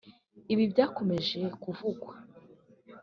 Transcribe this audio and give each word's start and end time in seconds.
Ibi 0.53 0.63
byakomeje 0.71 1.39
kuvugwa 1.61 2.13